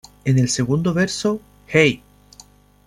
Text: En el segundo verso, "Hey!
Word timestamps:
En 0.25 0.39
el 0.39 0.49
segundo 0.49 0.95
verso, 0.95 1.39
"Hey! 1.67 2.01